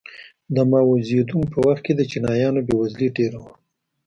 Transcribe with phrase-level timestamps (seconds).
[0.55, 3.51] د ماوو زیدونګ په وخت کې د چینایانو بېوزلي ډېره وه.